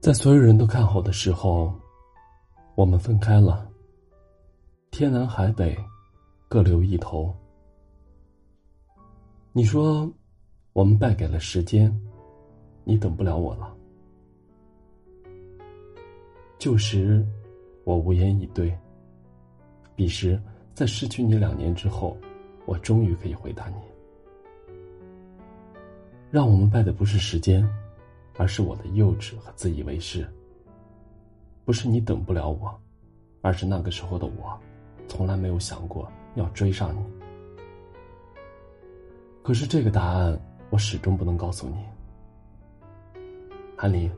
[0.00, 1.74] 在所有人都看好的时候，
[2.76, 3.68] 我们分开了。
[4.92, 5.76] 天南海北，
[6.48, 7.34] 各留一头。
[9.52, 10.08] 你说，
[10.72, 11.92] 我们败给了时间，
[12.84, 13.76] 你等不了我了。
[16.60, 17.26] 旧时，
[17.82, 18.72] 我无言以对。
[19.96, 20.40] 彼时，
[20.74, 22.16] 在失去你两年之后，
[22.66, 23.76] 我终于可以回答你：
[26.30, 27.68] 让我们败的不是时间。
[28.38, 30.26] 而是我的幼稚和自以为是。
[31.66, 32.80] 不是你等不了我，
[33.42, 34.58] 而是那个时候的我，
[35.06, 37.04] 从来没有想过要追上你。
[39.42, 41.76] 可是这个答案，我始终不能告诉你。
[43.76, 44.10] 韩林，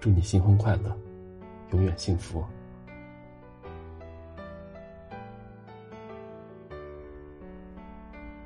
[0.00, 0.96] 祝你新婚快乐，
[1.70, 2.44] 永远幸福。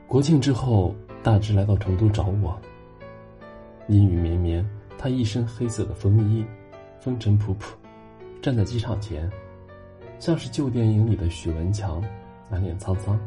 [0.06, 2.60] 国庆之后，大志来到成都找我。
[3.93, 6.47] 阴雨绵绵，他一身黑色的风衣，
[6.98, 7.75] 风尘仆仆，
[8.41, 9.31] 站在机场前，
[10.19, 12.03] 像是旧电影里的许文强，
[12.51, 13.20] 满脸沧桑。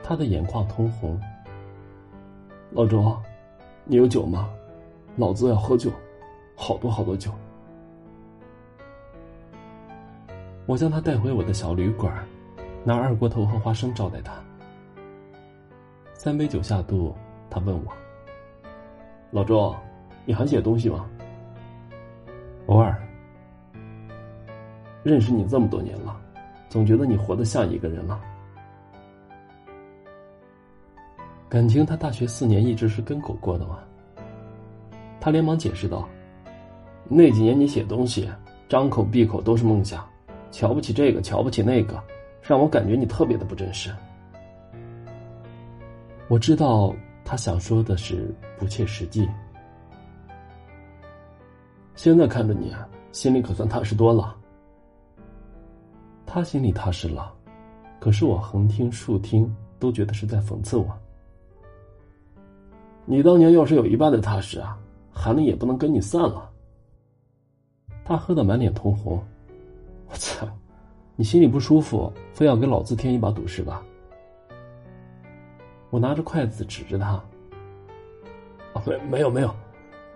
[0.00, 1.20] 他的眼眶通红。
[2.70, 3.20] 老周，
[3.84, 4.48] 你有酒吗？
[5.16, 5.90] 老子要喝酒，
[6.54, 7.32] 好多好多酒。
[10.66, 12.24] 我将他带回我的小旅馆，
[12.84, 14.34] 拿二锅头和花生招待他。
[16.14, 17.12] 三杯酒下肚，
[17.50, 17.92] 他问我。
[19.34, 19.74] 老周，
[20.26, 21.08] 你还写东西吗？
[22.66, 22.94] 偶尔。
[25.02, 26.20] 认识你这么多年了，
[26.68, 28.20] 总觉得你活得像一个人了。
[31.48, 33.78] 感情他大学四年一直是跟狗过的吗？
[35.18, 36.06] 他连忙解释道
[37.08, 38.28] ：“那几年你写东西，
[38.68, 40.06] 张口闭口都是梦想，
[40.50, 41.98] 瞧不起这个，瞧不起那个，
[42.42, 43.90] 让我感觉你特别的不真实。”
[46.28, 46.94] 我知道。
[47.32, 49.26] 他想说的是不切实际。
[51.94, 52.70] 现在看着你，
[53.10, 54.36] 心里可算踏实多了。
[56.26, 57.32] 他心里踏实了，
[57.98, 60.86] 可是我横听竖听都觉得是在讽刺我。
[63.06, 64.78] 你当年要是有一半的踏实啊，
[65.10, 66.50] 韩林也不能跟你散了。
[68.04, 69.18] 他喝得满脸通红，
[70.10, 70.46] 我操！
[71.16, 73.82] 你心里不舒服，非要给老子添一把堵是吧？
[75.92, 77.22] 我拿着筷子指着他，
[78.86, 79.54] 没没有没有，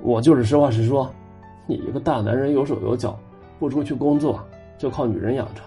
[0.00, 1.12] 我就是实话实说。
[1.66, 3.18] 你一个大男人有手有脚，
[3.58, 4.42] 不出去工作，
[4.78, 5.60] 就靠女人养着，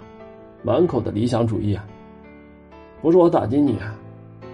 [0.64, 1.78] 满口的理想主义。
[3.04, 3.78] 不是我打击你，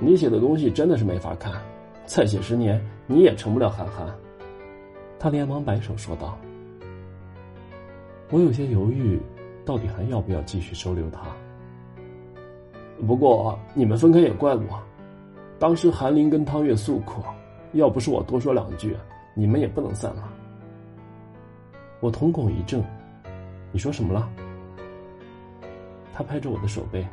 [0.02, 1.54] 你写的东西真的是没法看，
[2.06, 4.14] 再写十年你也成不了韩寒。
[5.18, 6.38] 他连忙摆手说道
[8.30, 9.22] ：“我有些犹豫，
[9.64, 11.22] 到底还要不要继续收留他？
[13.08, 14.62] 不过你们分开也怪我。”
[15.58, 17.22] 当时韩林跟汤月诉苦，
[17.74, 18.96] 要不是我多说两句，
[19.34, 20.24] 你们也不能散了。
[22.00, 22.84] 我瞳孔一怔，
[23.72, 24.30] 你说什么了？
[26.14, 27.06] 他拍着我的手背，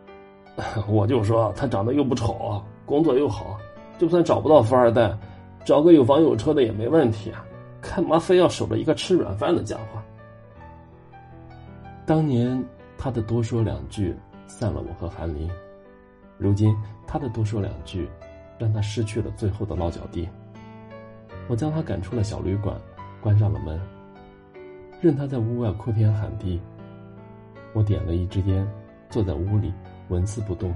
[0.88, 3.58] 我就说他长得又不丑，工作又好，
[3.98, 5.16] 就算找不到富二代，
[5.64, 7.44] 找个有房有车的也没问题啊！
[7.82, 10.00] 干嘛非要守着一个吃软饭的家伙？
[12.04, 12.62] 当年
[12.98, 14.14] 他的多说两句，
[14.46, 15.48] 散了我和韩林。
[16.40, 16.74] 如今
[17.06, 18.08] 他的多说两句，
[18.58, 20.26] 让他失去了最后的落脚地。
[21.48, 22.74] 我将他赶出了小旅馆，
[23.20, 23.78] 关上了门，
[25.02, 26.58] 任他在屋外哭天喊地。
[27.74, 28.66] 我点了一支烟，
[29.10, 29.70] 坐在屋里
[30.08, 30.74] 纹丝不动。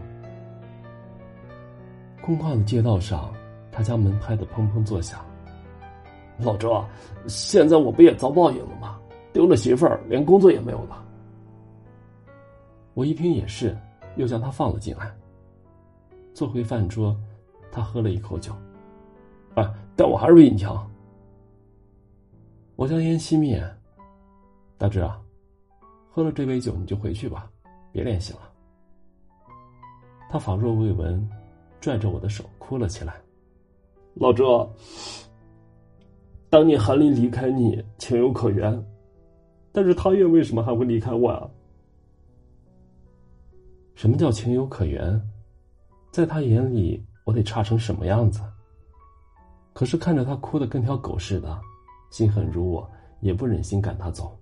[2.20, 3.32] 空旷的街道上，
[3.72, 5.24] 他将门拍得砰砰作响。
[6.38, 6.84] 老周，
[7.26, 9.00] 现在我不也遭报应了吗？
[9.32, 11.02] 丢了媳妇儿，连工作也没有了。
[12.92, 13.74] 我一听也是，
[14.16, 15.10] 又将他放了进来。
[16.34, 17.16] 坐回饭桌，
[17.70, 18.52] 他喝了一口酒，
[19.54, 19.64] 哎，
[19.94, 20.90] 但我还是比你强。
[22.74, 23.64] 我将烟熄灭，
[24.76, 25.22] 大志啊，
[26.10, 27.48] 喝了这杯酒你就回去吧，
[27.92, 28.40] 别联系了。
[30.28, 31.24] 他仿若未闻，
[31.80, 33.14] 拽着我的手哭了起来。
[34.14, 34.68] 老周，
[36.50, 38.84] 当年韩林离开你情有可原，
[39.70, 41.48] 但是他月为什么还会离开我啊？
[43.94, 45.30] 什么叫情有可原？
[46.14, 48.40] 在他眼里，我得差成什么样子？
[49.72, 51.60] 可是看着他哭得跟条狗似的，
[52.08, 52.88] 心狠如我，
[53.18, 54.38] 也不忍心赶他走。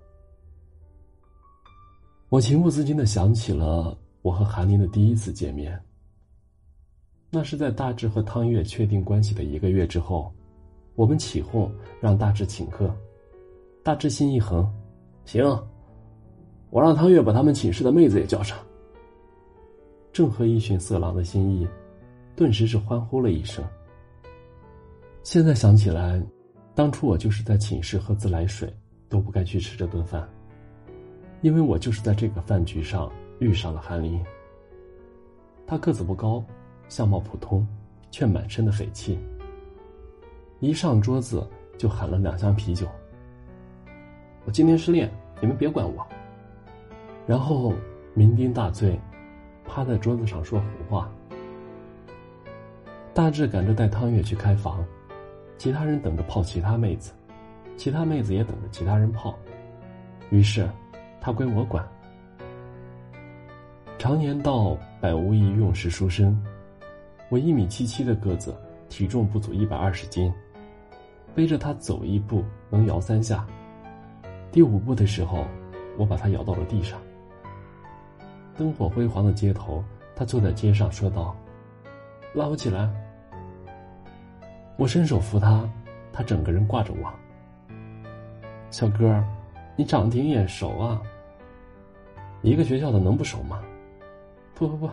[2.29, 5.83] 我情不自禁的想起了我和韩林的第一次见面。
[7.31, 10.31] 那是在大志和汤月确定关系的一个月之后，
[10.95, 11.73] 我们起哄
[12.03, 12.95] 让大志请客，
[13.83, 14.71] 大志心一横，
[15.25, 15.43] 行，
[16.69, 18.59] 我让汤月把他们寝室的妹子也叫上。
[20.13, 21.67] 正合一群色狼的心意，
[22.37, 23.65] 顿时是欢呼了一声。
[25.23, 26.23] 现在想起来，
[26.75, 28.71] 当初我就是在寝室喝自来水，
[29.09, 30.29] 都不该去吃这顿饭，
[31.41, 34.23] 因为我就是在这个饭局上遇上了韩林。
[35.67, 36.45] 他个子不高，
[36.89, 37.67] 相貌普通，
[38.11, 39.19] 却满身的匪气。
[40.61, 41.49] 一上桌子
[41.79, 42.87] 就喊了两箱啤酒。
[44.45, 45.11] 我今天失恋，
[45.41, 46.07] 你们别管我。
[47.27, 47.73] 然后
[48.15, 49.01] 酩酊大醉，
[49.67, 51.11] 趴在桌子上说胡话。
[53.15, 54.85] 大志赶着带汤月去开房。
[55.59, 57.13] 其他人等着泡其他妹子，
[57.77, 59.33] 其他妹子也等着其他人泡，
[60.29, 60.69] 于是
[61.21, 61.89] 他归我管。
[63.97, 66.37] 常年到百无一用是书生，
[67.29, 68.53] 我一米七七的个子，
[68.89, 70.33] 体重不足一百二十斤，
[71.33, 73.47] 背着他走一步能摇三下，
[74.51, 75.47] 第五步的时候，
[75.97, 77.01] 我把他摇到了地上。
[78.57, 79.83] 灯火辉煌的街头，
[80.15, 81.35] 他坐在街上说道
[82.35, 82.91] ：“拉我起来。”
[84.77, 85.69] 我伸手扶他，
[86.13, 87.13] 他整个人挂着我。
[88.71, 89.23] 小哥，
[89.77, 91.01] 你长得挺眼熟啊。
[92.43, 93.63] 一个学校的能不熟吗？
[94.55, 94.91] 不不不，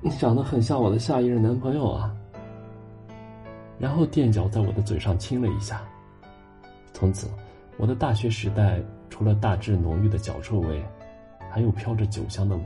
[0.00, 2.14] 你长得很像我的下一任男朋友啊。
[3.78, 5.82] 然后垫脚在我的嘴上亲了一下。
[6.92, 7.28] 从此，
[7.76, 8.80] 我的大学时代
[9.10, 10.82] 除了大致浓郁的脚臭味，
[11.54, 12.64] 还有飘着酒香的吻。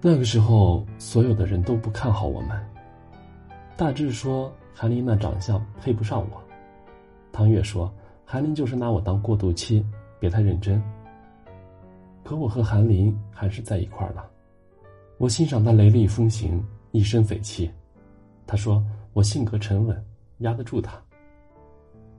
[0.00, 2.50] 那个时候，所有的人都不看好我们。
[3.76, 6.42] 大志说韩林那长相配不上我，
[7.30, 7.88] 汤月说
[8.24, 9.86] 韩林就是拿我当过渡期，
[10.18, 10.82] 别太认真。
[12.24, 14.28] 可我和韩林还是在一块儿了，
[15.16, 17.70] 我欣赏他雷厉风行，一身匪气。
[18.48, 20.04] 他说我性格沉稳，
[20.38, 21.00] 压得住他。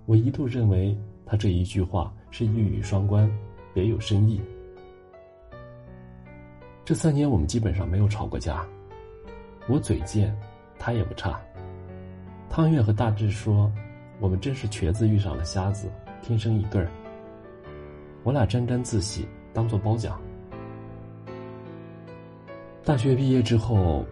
[0.06, 3.30] 我一度认为他这一句话是一语双关，
[3.74, 4.42] 别有深意。
[6.86, 8.66] 这三年我们基本上没有吵过架，
[9.68, 10.36] 我嘴贱，
[10.77, 11.39] 他也不差。
[12.50, 13.71] 汤月和大志说
[14.19, 15.88] ：“我们真是瘸子遇上了瞎子，
[16.21, 16.89] 天生一对儿。”
[18.24, 20.19] 我俩沾沾自喜，当做褒奖。
[22.83, 24.04] 大学毕业之后，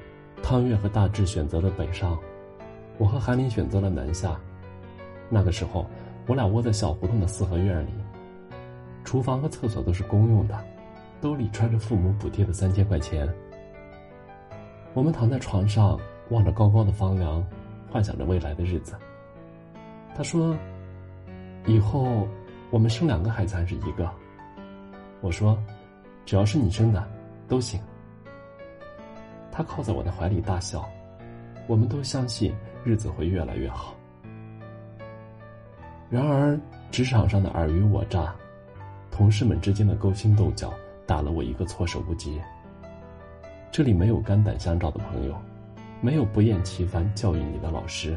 [0.44, 2.18] 汤月和大志选择了北上，
[3.00, 4.40] 我和韩林选择了南下。
[5.30, 5.88] 那个时候，
[6.28, 7.90] 我俩窝在小胡同的四合院里，
[9.08, 10.66] 厨房和厕所都是公用的，
[11.22, 13.26] 兜里揣着父母补贴的三千块钱。
[14.94, 15.98] 我们躺在床上，
[16.30, 17.42] 望着高高的房梁。
[17.90, 18.98] 幻想着未来的日子。
[20.14, 20.54] 他说
[21.66, 22.28] ：“以后
[22.70, 24.12] 我们生两个孩子还是一个？”
[25.24, 25.58] 我说
[26.28, 27.02] ：“只要是你生的，
[27.48, 27.80] 都行。”
[29.54, 30.86] 他靠在我的怀里大笑。
[31.66, 33.96] 我们都相信日子会越来越好。
[36.10, 36.60] 然而，
[36.92, 38.36] 职场上的尔虞我诈，
[39.18, 40.72] 同事们之间的勾心斗角，
[41.08, 42.40] 打了我一个措手不及。
[43.72, 45.36] 这里没有肝胆相照的朋友。
[46.00, 48.16] 没有不厌其烦教育你的老师，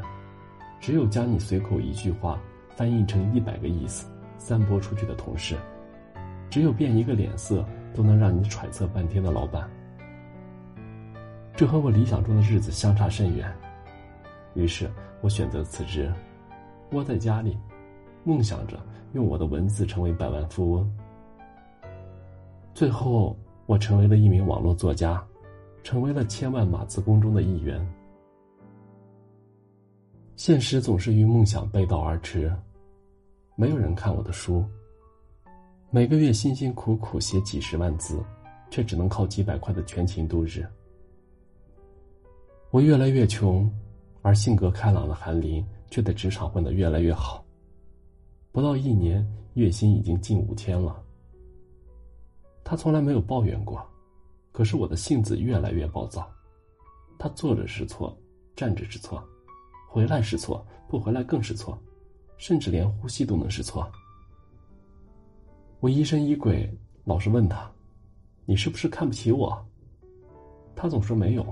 [0.78, 2.38] 只有将你随口一句话
[2.76, 4.06] 翻译成一百个意思
[4.36, 5.56] 散播出去的同事，
[6.50, 7.64] 只有变一个脸色
[7.94, 9.66] 都能让你揣测半天的老板。
[11.56, 13.50] 这和我理想中的日子相差甚远，
[14.52, 14.90] 于是
[15.22, 16.12] 我选择辞职，
[16.92, 17.56] 窝在家里，
[18.22, 18.78] 梦想着
[19.12, 20.90] 用我的文字成为百万富翁。
[22.74, 23.36] 最后，
[23.66, 25.22] 我成为了一名网络作家。
[25.82, 27.80] 成为了千万码字工中的一员。
[30.36, 32.54] 现实总是与梦想背道而驰，
[33.56, 34.62] 没有人看我的书。
[35.88, 38.22] 每个月辛辛苦苦写几十万字，
[38.70, 40.66] 却只能靠几百块的全勤度日。
[42.70, 43.66] 我越来越穷，
[44.20, 47.42] 而性格开朗的韩林却在职场混得越来越好。
[48.52, 51.02] 不到一年，月薪已经近五千了。
[52.64, 53.84] 他从来没有抱怨过。
[54.52, 56.28] 可是我的性子越来越暴躁，
[57.16, 58.18] 他坐着是错，
[58.56, 59.22] 站着是错，
[59.88, 61.80] 回来是错，不回来更是错，
[62.36, 63.88] 甚至连呼吸都能是错。
[65.78, 66.68] 我疑神疑鬼，
[67.04, 67.70] 老是问他
[68.44, 69.56] ：“你是不是看不起我？”
[70.74, 71.46] 他总说没有，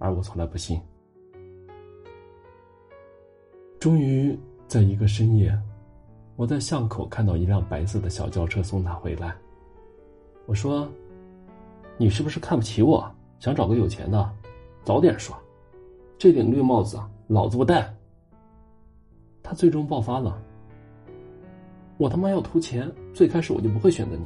[0.00, 0.80] 而我从来不信。
[3.78, 5.56] 终于在一个深夜，
[6.36, 9.34] 我在巷口看到一辆白色的小轿车送他回来，
[10.46, 10.88] 我说。
[11.98, 13.08] 你是不是看不起我？
[13.38, 14.30] 想找个有钱的？
[14.82, 15.36] 早点说，
[16.18, 16.98] 这顶绿帽子
[17.28, 17.94] 老子不戴。
[19.42, 20.42] 他最终爆发了。
[21.98, 24.24] 我他妈要图钱，最开始我就不会选择你。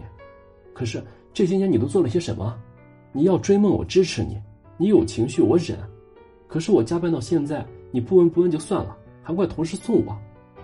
[0.72, 1.02] 可是
[1.34, 2.56] 这些年你都做了些什么？
[3.12, 4.36] 你要追梦，我支持你；
[4.78, 5.76] 你有情绪，我忍。
[6.46, 10.16] 可是我加班到现在，你不闻不问就算了，还怪同事送我。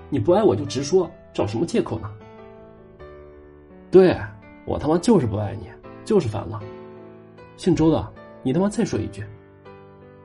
[0.09, 2.11] 你不爱我就直说，找什么借口呢？
[3.91, 4.17] 对
[4.65, 5.69] 我他妈就是不爱你，
[6.05, 6.61] 就是烦了。
[7.57, 8.13] 姓周的，
[8.43, 9.25] 你他妈再说一句！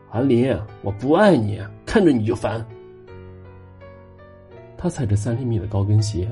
[0.10, 2.66] 韩林，我不爱你，看着你就烦。
[4.78, 6.30] 他踩着三厘米的高跟鞋，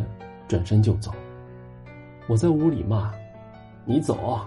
[0.48, 1.12] 转身就走。
[2.28, 3.14] 我在屋里骂
[3.86, 4.40] ：“你走，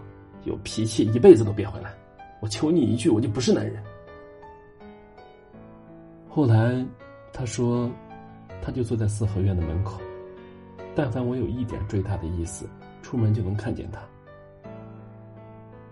[0.44, 1.92] 有脾气一辈子都别回来！
[2.40, 3.82] 我求你一句，我就不是男人。”
[6.28, 6.84] 后来，
[7.32, 7.90] 他说，
[8.62, 10.00] 他就坐在四合院的门口，
[10.98, 12.68] 但凡我有一点追他的意思，
[13.02, 14.00] 出门就能看见他。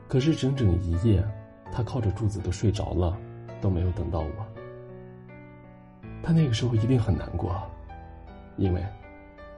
[0.09, 1.25] 可是整整一夜，
[1.71, 3.17] 他靠着柱子都睡着了，
[3.61, 4.47] 都没有等到我。
[6.25, 7.55] 他那个时候一定很难过，
[8.57, 8.85] 因为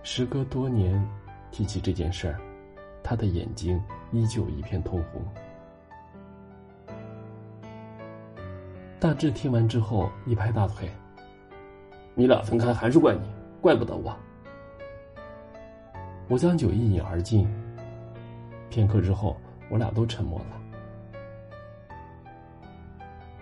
[0.03, 1.03] 时隔多年
[1.51, 2.39] 提起这件事儿，
[3.03, 5.23] 他的眼睛依旧一片通红。
[9.01, 10.91] 大志听完之后一拍大腿
[12.15, 13.23] ：“你俩分开还是怪你，
[13.63, 14.15] 怪不得我。”
[16.29, 17.47] 我将酒一饮而尽。
[18.71, 19.37] 片刻之后。
[19.71, 20.47] 我俩都沉默了。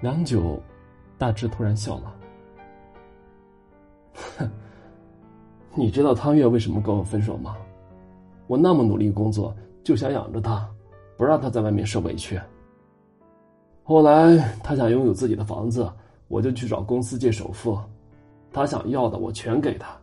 [0.00, 0.60] 良久，
[1.16, 2.12] 大志突然笑了
[4.36, 4.50] ：“哼，
[5.72, 7.56] 你知道汤月为什么跟我分手吗？
[8.48, 10.68] 我那么努力工作，就想养着她，
[11.16, 12.36] 不让她在外面受委屈。
[13.84, 15.88] 后来她想拥有自己的房子，
[16.26, 17.78] 我就去找公司借首付，
[18.52, 19.96] 她想要的我全给她，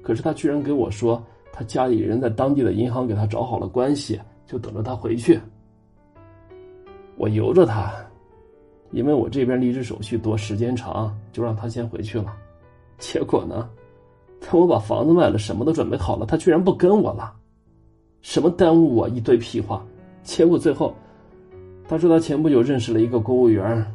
[0.00, 1.20] 可是她居然给我说，
[1.56, 5.40] 他家里人在当地的银行给他找好了关系，就等着他回去。”
[7.16, 7.94] 我由着他，
[8.90, 12.36] 因为我这边离职手续多，时间长，就让他先回去了。
[12.98, 13.66] 结果呢，
[14.38, 17.32] 等我把房子卖了，什么都准备好了，他居然不跟我了。
[18.20, 19.82] 什么耽误我一堆屁话。
[20.22, 20.94] 结果最后，
[21.88, 23.94] 他说他前不久认识了一个公务员，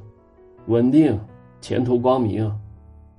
[0.65, 1.15] 稳定，
[1.59, 2.51] 前途光明，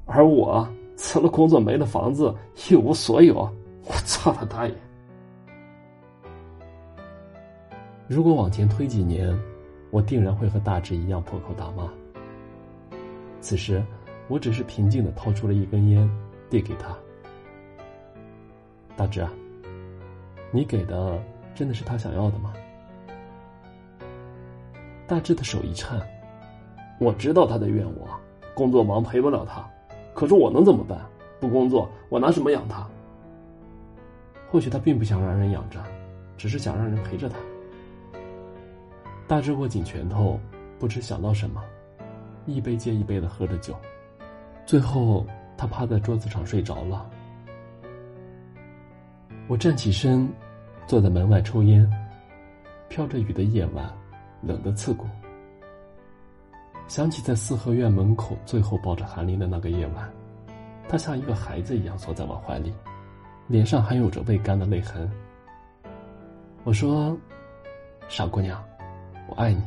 [0.05, 2.35] 而我辞了工作，没了房子，
[2.69, 3.49] 一无所有。
[3.85, 4.75] 我操他大爷！
[8.09, 9.39] 如果往前推几年。
[9.93, 11.87] 我定然会和大志一样破口大骂。
[13.43, 13.85] 此时，
[14.27, 16.11] 我只是平静的掏出了一根烟，
[16.49, 16.97] 递给他。
[18.97, 19.31] 大志啊，
[20.51, 21.23] 你给的
[21.55, 22.55] 真的是他想要的吗？
[25.07, 26.01] 大志的手一颤，
[26.99, 28.09] 我知道他在怨我，
[28.55, 29.63] 工作忙陪不了他，
[30.15, 30.99] 可是我能怎么办？
[31.39, 32.89] 不工作，我拿什么养他？
[34.53, 35.83] 或许他并不想让人养着，
[36.37, 37.39] 只是想让人陪着他。
[39.27, 40.39] 大志握紧拳头，
[40.79, 41.65] 不知想到什么，
[42.45, 43.75] 一杯接一杯的喝着酒，
[44.67, 47.11] 最后他趴在桌子上睡着了。
[49.49, 50.29] 我站起身，
[50.87, 51.91] 坐在门外抽烟。
[52.91, 53.91] 飘着雨的夜晚，
[54.43, 55.07] 冷得刺骨。
[56.89, 60.13] 想起在四合院门口最后抱着韩林的那个夜晚，
[60.91, 62.71] 他像一个孩子一样缩在我怀里，
[63.49, 65.11] 脸上还有着未干的泪痕。
[66.65, 67.17] 我说
[68.09, 68.63] ：“傻姑娘。”
[69.29, 69.63] 我爱你，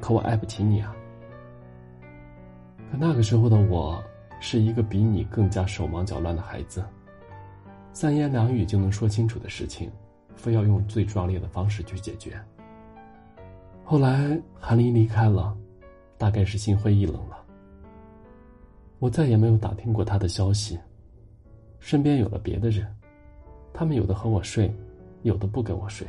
[0.00, 0.96] 可我爱不起你啊！
[2.90, 4.02] 可那个时候的我，
[4.40, 6.82] 是一个比你更加手忙脚乱的孩子。
[7.92, 9.90] 三言两语就能说清楚的事情，
[10.34, 12.40] 非要用最壮烈的方式去解决。
[13.84, 15.54] 后来韩林离开了，
[16.16, 17.44] 大概是心灰意冷了。
[19.00, 20.78] 我再也没有打听过他的消息。
[21.80, 22.86] 身边有了别的人，
[23.72, 24.72] 他们有的和我睡，
[25.22, 26.06] 有的不跟我睡，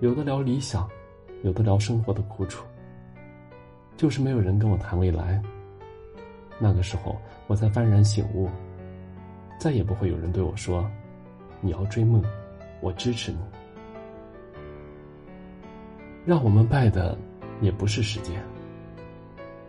[0.00, 0.88] 有的聊理想。
[1.44, 2.66] 有的聊生活的苦楚，
[3.96, 5.40] 就是没有人跟我谈未来。
[6.58, 8.50] 那个时候，我才幡然醒悟，
[9.56, 10.84] 再也不会有人对我说
[11.62, 12.20] ：“你要追梦，
[12.80, 13.38] 我支持你。”
[16.26, 17.16] 让我们败的，
[17.60, 18.42] 也不是时间，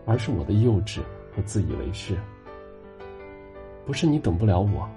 [0.08, 1.02] 而是我的幼稚
[1.36, 2.18] 和自以为是。
[3.90, 4.88] 不是你等不了我，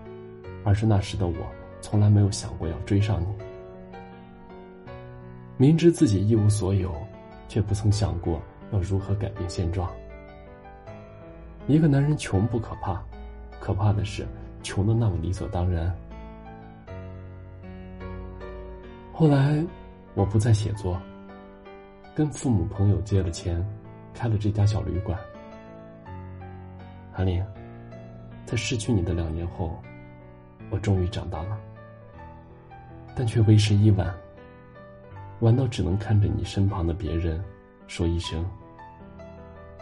[0.65, 1.35] 而是那时的我
[1.81, 3.27] 从来没有想过要追上你。
[5.57, 6.95] 明知自己一无所有，
[7.49, 8.39] 却不曾想过
[8.71, 9.91] 要如何改变现状。
[11.67, 13.03] 一个男人穷不可怕，
[13.59, 14.27] 可怕的是
[14.63, 15.91] 穷的那么理所当然。
[19.11, 19.65] 后来，
[20.13, 21.01] 我不再写作，
[22.15, 23.67] 跟父母朋友借了钱，
[24.13, 25.19] 开了这家小旅馆。
[27.11, 27.43] 韩林，
[28.53, 29.83] 在失去你的两年后，
[30.69, 31.59] 我终于长大了，
[33.17, 34.15] 但却为时已晚。
[35.41, 37.43] 晚到只能看着你身旁的别人，
[37.87, 38.45] 说一声：“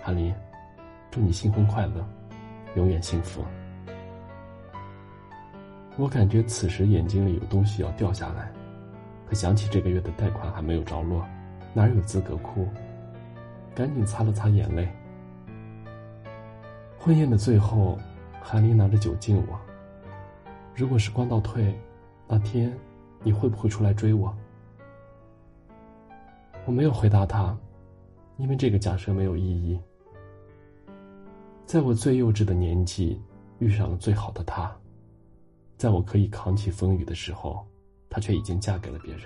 [0.01, 0.33] 韩林，
[1.11, 2.09] 祝你新婚快乐，
[2.77, 3.45] 永远幸福。”
[5.99, 8.53] 我感觉此时眼睛里有东西要掉下来，
[9.27, 11.27] 可想起这个月的贷款还没有着落，
[11.75, 12.69] 哪有资格哭？
[13.75, 14.89] 赶紧擦了擦眼泪。
[16.97, 17.99] 婚宴的最后，
[18.43, 19.59] 韩林拿着酒敬我。
[20.75, 21.79] 如果是光倒退
[22.27, 22.77] 那天
[23.23, 24.35] 你会不会出来追我？
[26.65, 27.57] 我没有回答他
[28.39, 29.79] 因为这个假设没有意义。
[31.67, 33.21] 在我最幼稚的年纪
[33.59, 34.75] 遇上了最好的他
[35.77, 37.67] 在我可以扛起风雨的时候
[38.09, 39.25] 他却已经嫁给了别人。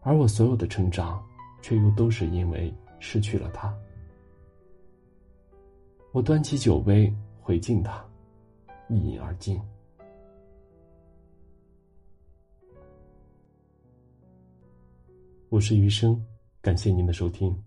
[0.00, 1.24] 而我所有的成长
[1.62, 3.74] 却又都是因为失去了他。
[6.12, 7.12] 我端起酒杯
[7.44, 8.02] 回敬他
[8.88, 9.60] 一饮而尽。
[15.50, 16.18] 我是余生
[16.62, 17.63] 感谢您的收听。